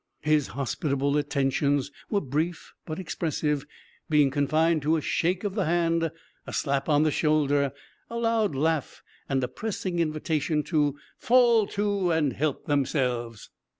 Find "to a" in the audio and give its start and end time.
4.81-5.01